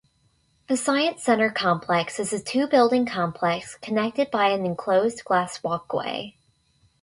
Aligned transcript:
The 0.67 0.77
Science 0.77 1.21
Center 1.23 1.51
complex 1.51 2.17
is 2.19 2.33
a 2.33 2.39
two-building 2.43 3.05
complex 3.05 3.75
connected 3.83 4.31
by 4.31 4.47
an 4.49 4.65
enclosed 4.65 5.23
glass 5.23 5.61
walkway. 5.61 6.35